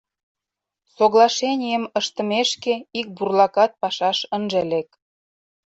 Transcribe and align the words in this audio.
Соглашенийым 0.95 1.83
ыштымешке, 1.99 2.73
ик 2.99 3.07
бурлакат 3.15 3.71
пашаш 3.81 4.17
ынже 4.37 4.61
лек. 4.71 4.89